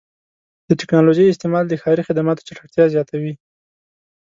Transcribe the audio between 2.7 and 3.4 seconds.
زیاتوي.